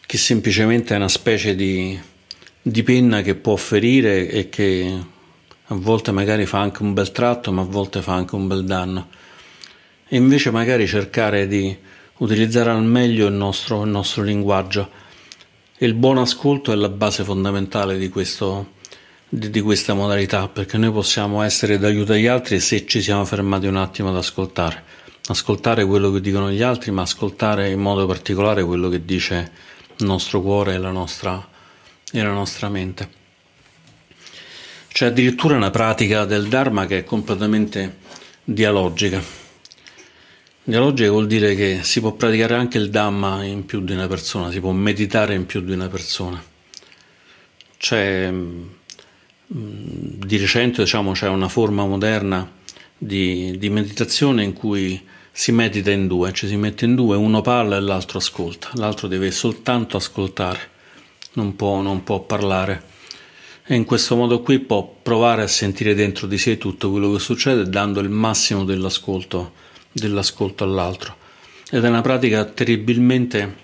che 0.06 0.18
semplicemente 0.18 0.94
è 0.94 0.98
una 0.98 1.08
specie 1.08 1.56
di, 1.56 2.00
di 2.62 2.84
penna 2.84 3.22
che 3.22 3.36
può 3.36 3.56
ferire 3.56 4.30
e 4.30 4.50
che 4.50 4.98
a 5.72 5.76
volte 5.76 6.12
magari 6.12 6.46
fa 6.46 6.60
anche 6.60 6.84
un 6.84 6.94
bel 6.94 7.12
tratto, 7.12 7.52
ma 7.52 7.62
a 7.62 7.66
volte 7.66 8.02
fa 8.02 8.14
anche 8.14 8.36
un 8.36 8.48
bel 8.48 8.66
danno 8.66 9.08
e 10.12 10.18
invece 10.18 10.50
magari 10.50 10.88
cercare 10.88 11.48
di 11.48 11.76
utilizzare 12.18 12.72
al 12.72 12.84
meglio 12.84 13.28
il 13.28 13.34
nostro, 13.34 13.84
il 13.84 13.92
nostro 13.92 14.24
linguaggio. 14.24 14.90
E 15.78 15.86
il 15.86 15.94
buon 15.94 16.18
ascolto 16.18 16.72
è 16.72 16.76
la 16.76 16.90
base 16.90 17.24
fondamentale 17.24 17.98
di, 17.98 18.10
questo, 18.10 18.72
di, 19.30 19.50
di 19.52 19.62
questa 19.62 19.94
modalità, 19.94 20.48
perché 20.48 20.78
noi 20.78 20.92
possiamo 20.92 21.42
essere 21.44 21.78
d'aiuto 21.78 22.14
agli 22.14 22.26
altri 22.26 22.60
se 22.60 22.86
ci 22.86 23.02
siamo 23.02 23.24
fermati 23.26 23.68
un 23.68 23.78
attimo 23.78 24.10
ad 24.10 24.18
ascoltare. 24.18 24.84
Ascoltare 25.28 25.86
quello 25.86 26.12
che 26.12 26.22
dicono 26.22 26.52
gli 26.52 26.64
altri, 26.64 26.92
ma 26.92 27.04
ascoltare 27.04 27.70
in 27.70 27.80
modo 27.80 28.08
particolare 28.08 28.64
quello 28.64 28.90
che 28.90 29.06
dice 29.06 29.52
il 29.98 30.06
nostro 30.06 30.42
cuore 30.42 30.74
e 30.74 30.78
la 30.80 30.92
nostra, 30.92 31.48
e 32.12 32.22
la 32.22 32.32
nostra 32.32 32.68
mente. 32.70 33.18
C'è 34.92 35.06
addirittura 35.06 35.56
una 35.56 35.70
pratica 35.70 36.26
del 36.26 36.48
Dharma 36.48 36.88
che 36.88 37.00
è 37.00 37.04
completamente 37.04 37.98
dialogica. 38.44 39.22
Dialogica 40.64 41.10
vuol 41.12 41.28
dire 41.28 41.56
che 41.56 41.80
si 41.84 42.00
può 42.00 42.14
praticare 42.14 42.56
anche 42.56 42.80
il 42.80 42.90
Dhamma 42.90 43.44
in 43.44 43.66
più 43.66 43.82
di 43.82 43.94
una 43.94 44.08
persona, 44.08 44.50
si 44.50 44.60
può 44.60 44.72
meditare 44.72 45.36
in 45.36 45.46
più 45.46 45.62
di 45.62 45.72
una 45.72 45.88
persona. 45.88 46.44
C'è, 47.78 48.34
di 49.52 50.38
recente 50.38 50.84
diciamo, 50.84 51.14
c'è 51.14 51.28
una 51.28 51.50
forma 51.50 51.84
moderna 51.84 52.48
di, 52.96 53.58
di, 53.58 53.70
meditazione 53.70 54.44
in 54.44 54.54
cui 54.54 55.02
si 55.32 55.52
medita 55.52 55.90
in 55.90 56.06
due, 56.08 56.32
cioè 56.34 56.48
si 56.48 56.56
mette 56.56 56.86
in 56.86 56.94
due, 56.94 57.18
uno 57.18 57.42
parla 57.42 57.78
e 57.78 57.80
l'altro 57.80 58.20
ascolta, 58.20 58.70
l'altro 58.74 59.08
deve 59.08 59.32
soltanto 59.32 59.98
ascoltare, 59.98 60.60
non 61.34 61.56
può, 61.56 61.82
non 61.82 62.04
può 62.04 62.20
parlare. 62.20 62.84
E 63.66 63.76
in 63.76 63.86
questo 63.86 64.16
modo 64.16 64.42
qui 64.42 64.60
può 64.60 64.98
provare 65.02 65.42
a 65.42 65.48
sentire 65.48 65.96
dentro 65.96 66.28
di 66.28 66.38
sé 66.38 66.58
tutto 66.58 66.92
quello 66.92 67.12
che 67.14 67.20
succede 67.20 67.70
dando 67.70 68.00
il 68.00 68.10
massimo 68.10 68.64
dell'ascolto 68.66 69.54
dell'ascolto 69.92 70.64
all'altro 70.64 71.16
ed 71.72 71.84
è 71.84 71.88
una 71.88 72.02
pratica 72.02 72.46
terribilmente, 72.46 73.56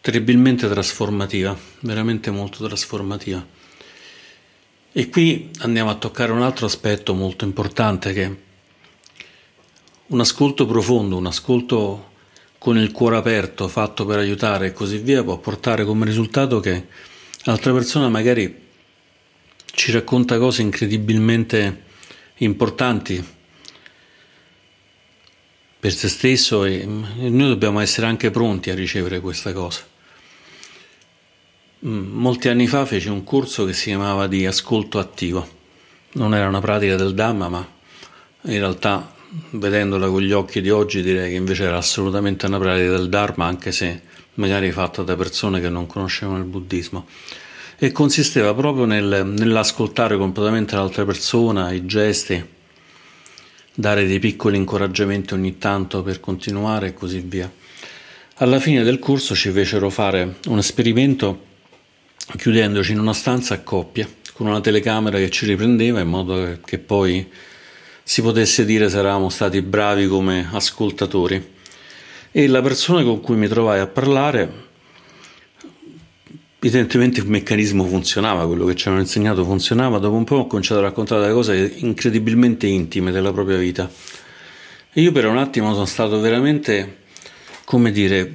terribilmente 0.00 0.68
trasformativa, 0.68 1.56
veramente 1.80 2.30
molto 2.30 2.66
trasformativa. 2.66 3.51
E 4.94 5.08
qui 5.08 5.50
andiamo 5.60 5.88
a 5.88 5.94
toccare 5.94 6.32
un 6.32 6.42
altro 6.42 6.66
aspetto 6.66 7.14
molto 7.14 7.46
importante 7.46 8.12
che 8.12 8.36
un 10.08 10.20
ascolto 10.20 10.66
profondo, 10.66 11.16
un 11.16 11.24
ascolto 11.24 12.10
con 12.58 12.76
il 12.76 12.92
cuore 12.92 13.16
aperto, 13.16 13.68
fatto 13.68 14.04
per 14.04 14.18
aiutare 14.18 14.66
e 14.66 14.72
così 14.74 14.98
via, 14.98 15.24
può 15.24 15.38
portare 15.38 15.86
come 15.86 16.04
risultato 16.04 16.60
che 16.60 16.88
l'altra 17.44 17.72
persona 17.72 18.10
magari 18.10 18.54
ci 19.64 19.92
racconta 19.92 20.36
cose 20.36 20.60
incredibilmente 20.60 21.84
importanti 22.36 23.24
per 25.80 25.92
se 25.94 26.08
stesso 26.08 26.66
e 26.66 26.84
noi 26.84 27.48
dobbiamo 27.48 27.80
essere 27.80 28.06
anche 28.06 28.30
pronti 28.30 28.68
a 28.68 28.74
ricevere 28.74 29.20
questa 29.20 29.54
cosa. 29.54 29.91
Mm, 31.84 32.12
molti 32.12 32.48
anni 32.48 32.68
fa 32.68 32.86
feci 32.86 33.08
un 33.08 33.24
corso 33.24 33.64
che 33.64 33.72
si 33.72 33.86
chiamava 33.86 34.28
di 34.28 34.46
ascolto 34.46 35.00
attivo. 35.00 35.60
Non 36.12 36.32
era 36.32 36.46
una 36.46 36.60
pratica 36.60 36.94
del 36.94 37.12
Dhamma, 37.12 37.48
ma 37.48 37.66
in 38.42 38.58
realtà, 38.58 39.12
vedendola 39.50 40.06
con 40.06 40.20
gli 40.22 40.30
occhi 40.30 40.60
di 40.60 40.70
oggi, 40.70 41.02
direi 41.02 41.30
che 41.30 41.36
invece 41.36 41.64
era 41.64 41.78
assolutamente 41.78 42.46
una 42.46 42.60
pratica 42.60 42.90
del 42.90 43.08
Dharma, 43.08 43.46
anche 43.46 43.72
se 43.72 44.00
magari 44.34 44.70
fatta 44.70 45.02
da 45.02 45.16
persone 45.16 45.60
che 45.60 45.68
non 45.68 45.86
conoscevano 45.86 46.38
il 46.38 46.44
buddismo. 46.44 47.06
E 47.76 47.90
consisteva 47.90 48.54
proprio 48.54 48.84
nel, 48.84 49.26
nell'ascoltare 49.26 50.16
completamente 50.16 50.76
l'altra 50.76 51.04
persona, 51.04 51.72
i 51.72 51.84
gesti, 51.84 52.46
dare 53.74 54.06
dei 54.06 54.20
piccoli 54.20 54.56
incoraggiamenti 54.56 55.34
ogni 55.34 55.58
tanto 55.58 56.04
per 56.04 56.20
continuare 56.20 56.88
e 56.88 56.94
così 56.94 57.18
via. 57.26 57.50
Alla 58.36 58.60
fine 58.60 58.84
del 58.84 59.00
corso 59.00 59.34
ci 59.34 59.50
fecero 59.50 59.90
fare 59.90 60.36
un 60.46 60.58
esperimento 60.58 61.50
chiudendoci 62.36 62.92
in 62.92 62.98
una 62.98 63.12
stanza 63.12 63.54
a 63.54 63.60
coppia 63.60 64.08
con 64.32 64.46
una 64.46 64.60
telecamera 64.60 65.18
che 65.18 65.30
ci 65.30 65.46
riprendeva 65.46 66.00
in 66.00 66.08
modo 66.08 66.58
che 66.64 66.78
poi 66.78 67.30
si 68.02 68.22
potesse 68.22 68.64
dire 68.64 68.88
se 68.88 68.98
eravamo 68.98 69.28
stati 69.28 69.60
bravi 69.62 70.06
come 70.06 70.48
ascoltatori. 70.50 71.50
E 72.30 72.46
la 72.48 72.62
persona 72.62 73.02
con 73.02 73.20
cui 73.20 73.36
mi 73.36 73.46
trovai 73.46 73.78
a 73.80 73.86
parlare 73.86 74.70
Evidentemente 76.64 77.18
il 77.18 77.26
meccanismo 77.26 77.84
funzionava, 77.84 78.46
quello 78.46 78.64
che 78.66 78.76
ci 78.76 78.86
hanno 78.86 79.00
insegnato 79.00 79.44
funzionava, 79.44 79.98
dopo 79.98 80.14
un 80.14 80.22
po' 80.22 80.36
ho 80.36 80.46
cominciato 80.46 80.78
a 80.78 80.84
raccontare 80.84 81.22
delle 81.22 81.32
cose 81.32 81.74
incredibilmente 81.78 82.68
intime 82.68 83.10
della 83.10 83.32
propria 83.32 83.56
vita. 83.56 83.90
E 84.92 85.00
io 85.00 85.10
per 85.10 85.26
un 85.26 85.38
attimo 85.38 85.72
sono 85.72 85.86
stato 85.86 86.20
veramente, 86.20 86.98
come 87.64 87.92
dire, 87.92 88.32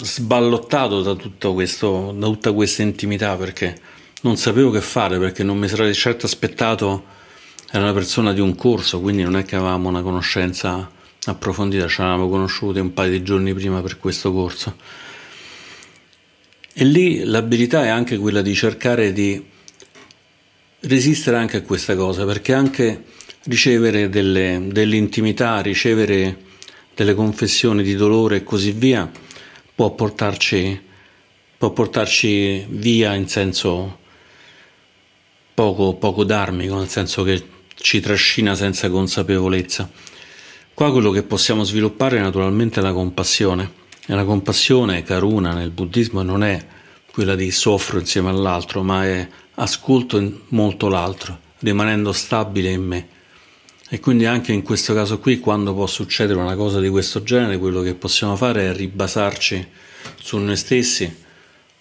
sballottato 0.00 1.02
da, 1.02 1.50
questo, 1.50 2.14
da 2.16 2.26
tutta 2.26 2.52
questa 2.52 2.82
intimità 2.82 3.36
perché 3.36 3.76
non 4.22 4.36
sapevo 4.36 4.70
che 4.70 4.80
fare, 4.80 5.18
perché 5.18 5.42
non 5.42 5.58
mi 5.58 5.68
sarei 5.68 5.92
certo 5.94 6.26
aspettato, 6.26 7.04
era 7.70 7.82
una 7.82 7.92
persona 7.92 8.32
di 8.32 8.40
un 8.40 8.54
corso, 8.54 9.00
quindi 9.00 9.22
non 9.22 9.36
è 9.36 9.44
che 9.44 9.56
avevamo 9.56 9.88
una 9.88 10.02
conoscenza 10.02 10.90
approfondita, 11.26 11.88
ci 11.88 12.00
eravamo 12.00 12.28
conosciuti 12.28 12.78
un 12.78 12.92
paio 12.92 13.10
di 13.10 13.22
giorni 13.22 13.52
prima 13.52 13.82
per 13.82 13.98
questo 13.98 14.32
corso. 14.32 14.76
E 16.72 16.84
lì 16.84 17.22
l'abilità 17.24 17.84
è 17.84 17.88
anche 17.88 18.16
quella 18.16 18.42
di 18.42 18.54
cercare 18.54 19.12
di 19.12 19.42
resistere 20.80 21.36
anche 21.36 21.58
a 21.58 21.62
questa 21.62 21.94
cosa, 21.94 22.24
perché 22.24 22.52
anche 22.52 23.04
ricevere 23.44 24.08
delle, 24.08 24.68
dell'intimità, 24.70 25.60
ricevere 25.60 26.52
delle 26.94 27.14
confessioni 27.14 27.82
di 27.82 27.94
dolore 27.94 28.36
e 28.36 28.44
così 28.44 28.72
via, 28.72 29.10
può 29.74 29.90
portarci, 29.90 30.80
può 31.58 31.70
portarci 31.70 32.66
via 32.68 33.14
in 33.14 33.28
senso 33.28 33.98
poco, 35.54 35.94
poco 35.94 36.24
dharmico, 36.24 36.76
nel 36.76 36.88
senso 36.88 37.22
che 37.22 37.42
ci 37.74 38.00
trascina 38.00 38.54
senza 38.54 38.88
consapevolezza. 38.90 39.90
Qua 40.72 40.90
quello 40.90 41.10
che 41.10 41.22
possiamo 41.22 41.62
sviluppare 41.64 42.18
è 42.18 42.20
naturalmente 42.20 42.80
la 42.80 42.92
compassione 42.92 43.82
e 44.06 44.14
la 44.14 44.24
compassione, 44.24 45.02
karuna, 45.02 45.54
nel 45.54 45.70
buddismo 45.70 46.22
non 46.22 46.42
è 46.42 46.66
quella 47.10 47.34
di 47.36 47.50
soffro 47.50 47.98
insieme 47.98 48.28
all'altro, 48.28 48.82
ma 48.82 49.04
è 49.04 49.28
ascolto 49.54 50.40
molto 50.48 50.88
l'altro, 50.88 51.38
rimanendo 51.60 52.12
stabile 52.12 52.70
in 52.70 52.82
me. 52.82 53.08
E 53.94 54.00
quindi 54.00 54.26
anche 54.26 54.52
in 54.52 54.64
questo 54.64 54.92
caso 54.92 55.20
qui, 55.20 55.38
quando 55.38 55.72
può 55.72 55.86
succedere 55.86 56.40
una 56.40 56.56
cosa 56.56 56.80
di 56.80 56.88
questo 56.88 57.22
genere, 57.22 57.58
quello 57.58 57.80
che 57.80 57.94
possiamo 57.94 58.34
fare 58.34 58.68
è 58.68 58.74
ribasarci 58.74 59.68
su 60.20 60.36
noi 60.38 60.56
stessi, 60.56 61.16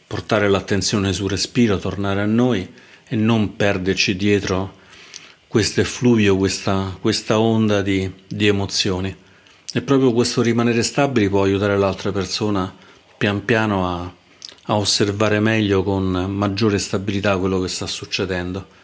portare 0.05 0.47
l'attenzione 0.47 1.11
sul 1.11 1.31
respiro, 1.31 1.79
tornare 1.79 2.21
a 2.21 2.27
noi 2.27 2.71
e 3.07 3.15
non 3.15 3.55
perderci 3.55 4.15
dietro 4.15 4.75
questo 5.47 5.81
effluvio, 5.81 6.37
questa, 6.37 6.95
questa 7.01 7.39
onda 7.39 7.81
di, 7.81 8.07
di 8.27 8.45
emozioni. 8.45 9.15
E 9.73 9.81
proprio 9.81 10.13
questo 10.13 10.43
rimanere 10.43 10.83
stabili 10.83 11.27
può 11.27 11.41
aiutare 11.41 11.75
l'altra 11.79 12.11
persona 12.11 12.71
pian 13.17 13.43
piano 13.43 13.87
a, 13.87 14.13
a 14.65 14.75
osservare 14.75 15.39
meglio 15.39 15.81
con 15.81 16.03
maggiore 16.29 16.77
stabilità 16.77 17.35
quello 17.37 17.59
che 17.59 17.69
sta 17.69 17.87
succedendo. 17.87 18.81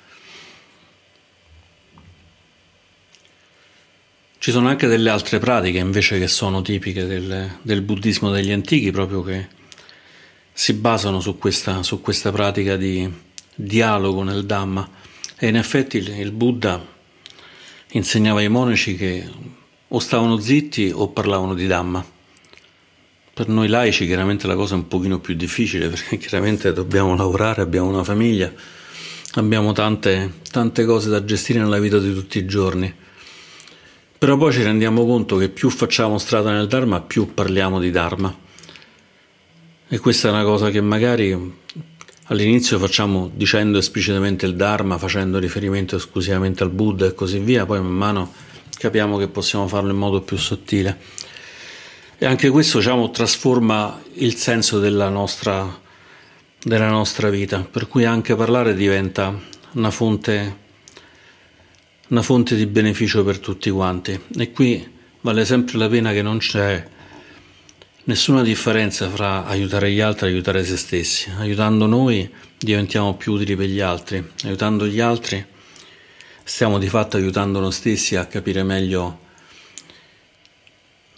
Ci 4.42 4.52
sono 4.52 4.70
anche 4.70 4.88
delle 4.88 5.10
altre 5.10 5.38
pratiche 5.38 5.80
invece 5.80 6.18
che 6.18 6.30
sono 6.30 6.62
tipiche 6.62 7.06
del, 7.06 7.58
del 7.62 7.82
buddismo 7.82 8.32
degli 8.32 8.52
antichi, 8.52 8.90
proprio 8.90 9.22
che 9.22 9.48
si 10.54 10.72
basano 10.72 11.20
su 11.20 11.38
questa, 11.38 11.84
su 11.84 12.00
questa 12.00 12.32
pratica 12.32 12.78
di 12.78 13.12
dialogo 13.54 14.24
nel 14.24 14.46
Dhamma. 14.46 14.90
E 15.38 15.48
in 15.50 15.58
effetti 15.58 15.98
il, 15.98 16.32
Buddha 16.32 16.82
insegnava 17.92 18.40
ai 18.40 18.48
monaci 18.48 18.96
che 18.96 19.30
o 19.90 20.00
stavano 20.00 20.40
zitti 20.40 20.90
o 20.96 21.10
parlavano 21.10 21.54
di 21.54 21.68
Dhamma. 21.68 22.06
Per 23.34 23.48
noi 23.50 23.68
laici 23.68 24.06
chiaramente 24.06 24.48
la 24.48 24.56
cosa 24.56 24.76
è 24.76 24.78
un 24.78 24.88
pochino 24.88 25.20
più 25.20 25.34
difficile 25.34 25.90
perché 25.90 26.16
chiaramente 26.16 26.72
dobbiamo 26.72 27.14
lavorare, 27.14 27.62
abbiamo 27.62 27.90
una 27.90 28.06
famiglia, 28.06 28.50
abbiamo 29.34 29.74
tante, 29.74 30.36
tante 30.50 30.86
cose 30.86 31.10
da 31.10 31.26
gestire 31.26 31.60
nella 31.60 31.80
vita 31.80 32.00
di 32.00 32.14
tutti 32.14 32.38
i 32.38 32.46
giorni. 32.46 33.08
Però 34.20 34.36
poi 34.36 34.52
ci 34.52 34.62
rendiamo 34.64 35.06
conto 35.06 35.38
che 35.38 35.48
più 35.48 35.70
facciamo 35.70 36.18
strada 36.18 36.52
nel 36.52 36.68
Dharma, 36.68 37.00
più 37.00 37.34
parliamo 37.34 37.80
di 37.80 37.90
Dharma. 37.90 38.38
E 39.88 39.98
questa 40.00 40.28
è 40.28 40.32
una 40.32 40.44
cosa 40.44 40.70
che 40.70 40.82
magari 40.82 41.56
all'inizio 42.26 42.78
facciamo 42.80 43.32
dicendo 43.34 43.78
esplicitamente 43.78 44.46
il 44.46 44.58
Dharma, 44.58 44.98
facendo 44.98 45.40
riferimento 45.40 45.96
esclusivamente 45.96 46.64
al 46.64 46.70
Buddha 46.70 47.06
e 47.06 47.14
così 47.14 47.40
via, 47.40 47.66
poi 47.66 47.80
man 47.80 47.94
mano 47.94 48.34
capiamo 48.78 49.16
che 49.16 49.30
possiamo 49.30 49.70
farlo 49.70 49.92
in 49.92 49.98
modo 49.98 50.20
più 50.20 50.36
sottile. 50.36 51.00
E 52.18 52.26
anche 52.26 52.50
questo 52.50 52.80
diciamo, 52.80 53.12
trasforma 53.12 54.02
il 54.16 54.36
senso 54.36 54.80
della 54.80 55.08
nostra, 55.08 55.80
della 56.62 56.90
nostra 56.90 57.30
vita, 57.30 57.62
per 57.62 57.88
cui 57.88 58.04
anche 58.04 58.36
parlare 58.36 58.74
diventa 58.74 59.34
una 59.76 59.92
fonte 59.92 60.68
una 62.10 62.22
fonte 62.22 62.56
di 62.56 62.66
beneficio 62.66 63.24
per 63.24 63.40
tutti 63.40 63.70
quanti. 63.70 64.20
E 64.38 64.52
qui 64.52 64.88
vale 65.22 65.46
sempre 65.46 65.78
la 65.78 65.90
pena 65.90 66.12
che 66.12 66.22
non 66.22 66.38
c'è 66.38 66.88
nessuna 68.04 68.44
differenza 68.44 69.10
fra 69.10 69.46
aiutare 69.46 69.92
gli 69.92 70.00
altri 70.00 70.28
e 70.28 70.30
aiutare 70.32 70.64
se 70.64 70.78
stessi. 70.78 71.32
Aiutando 71.38 71.86
noi 71.86 72.30
diventiamo 72.58 73.16
più 73.16 73.34
utili 73.34 73.56
per 73.56 73.68
gli 73.68 73.80
altri, 73.80 74.24
aiutando 74.44 74.86
gli 74.86 75.00
altri 75.00 75.46
stiamo 76.50 76.80
di 76.80 76.90
fatto 76.90 77.16
aiutando 77.16 77.60
noi 77.60 77.72
stessi 77.72 78.16
a 78.16 78.26
capire 78.26 78.64
meglio 78.64 79.20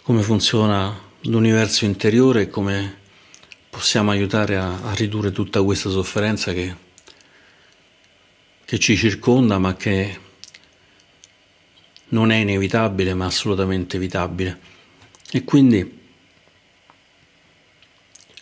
come 0.02 0.20
funziona 0.20 0.94
l'universo 1.22 1.86
interiore 1.86 2.42
e 2.42 2.48
come 2.50 2.98
possiamo 3.70 4.10
aiutare 4.10 4.58
a, 4.58 4.82
a 4.82 4.92
ridurre 4.92 5.32
tutta 5.32 5.62
questa 5.62 5.88
sofferenza 5.88 6.52
che, 6.52 6.76
che 8.66 8.78
ci 8.78 8.94
circonda 8.94 9.58
ma 9.58 9.74
che 9.74 10.18
non 12.12 12.30
è 12.30 12.36
inevitabile 12.36 13.14
ma 13.14 13.26
assolutamente 13.26 13.96
evitabile. 13.96 14.58
E 15.30 15.44
quindi 15.44 16.00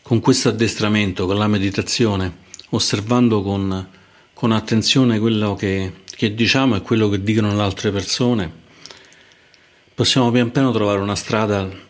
con 0.03 0.21
questo 0.21 0.49
addestramento, 0.49 1.27
con 1.27 1.37
la 1.37 1.47
meditazione, 1.47 2.49
osservando 2.71 3.43
con, 3.43 3.89
con 4.35 4.53
attenzione 4.53 5.19
quello 5.21 5.55
che, 5.55 6.03
che 6.05 6.35
diciamo 6.35 6.77
e 6.77 6.83
quello 6.83 7.09
che 7.09 7.23
dicono 7.23 7.55
le 7.55 7.63
altre 7.63 7.93
persone, 7.93 8.53
possiamo 9.95 10.31
pian 10.33 10.51
piano 10.51 10.73
trovare 10.73 10.99
una 10.99 11.15
strada 11.15 11.89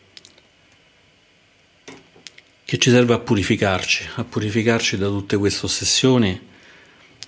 che 2.63 2.79
ci 2.79 2.91
serve 2.91 3.15
a 3.15 3.19
purificarci, 3.19 4.09
a 4.17 4.25
purificarci 4.25 4.99
da 4.99 5.07
tutte 5.07 5.37
queste 5.39 5.65
ossessioni, 5.65 6.49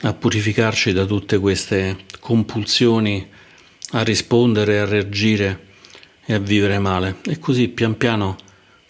a 0.03 0.13
purificarci 0.13 0.93
da 0.93 1.07
tutte 1.07 1.39
queste 1.39 2.05
compulsioni 2.21 3.29
a 3.95 4.03
rispondere, 4.03 4.81
a 4.81 4.85
reagire 4.85 5.71
e 6.25 6.35
a 6.35 6.39
vivere 6.39 6.79
male. 6.79 7.17
E 7.27 7.39
così 7.39 7.69
pian 7.69 7.97
piano 7.97 8.37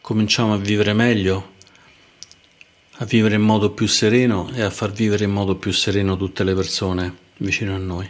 cominciamo 0.01 0.53
a 0.55 0.59
vivere 0.59 0.93
meglio, 0.93 1.51
a 2.97 3.05
vivere 3.05 3.37
in 3.37 3.43
modo 3.43 3.71
più 3.71 3.87
sereno 3.87 4.51
e 4.55 4.62
a 4.62 4.71
far 4.71 4.93
vivere 4.93 5.25
in 5.25 5.31
modo 5.31 5.57
più 5.57 5.73
sereno 5.73 6.17
tutte 6.17 6.45
le 6.45 6.55
persone 6.55 7.15
vicino 7.38 7.75
a 7.75 7.79
noi. 7.79 8.09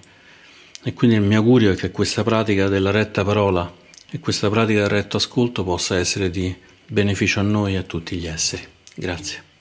E 0.84 0.94
quindi 0.94 1.16
il 1.16 1.22
mio 1.22 1.38
augurio 1.38 1.72
è 1.72 1.76
che 1.76 1.90
questa 1.90 2.24
pratica 2.24 2.68
della 2.68 2.90
retta 2.90 3.24
parola 3.24 3.72
e 4.10 4.18
questa 4.18 4.50
pratica 4.50 4.80
del 4.80 4.88
retto 4.88 5.16
ascolto 5.16 5.64
possa 5.64 5.96
essere 5.96 6.28
di 6.28 6.54
beneficio 6.86 7.40
a 7.40 7.44
noi 7.44 7.74
e 7.74 7.78
a 7.78 7.82
tutti 7.82 8.16
gli 8.16 8.26
esseri. 8.26 8.66
Grazie. 8.94 9.51